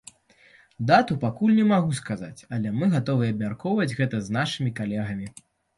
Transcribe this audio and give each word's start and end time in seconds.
Дату 0.91 1.17
пакуль 1.25 1.53
не 1.59 1.65
магу 1.73 1.91
сказаць, 2.01 2.45
але 2.59 2.75
мы 2.79 2.91
гатовыя 2.97 3.33
абмяркоўваць 3.35 3.93
гэта 4.03 4.15
з 4.29 4.37
нашымі 4.41 4.77
калегамі. 4.83 5.35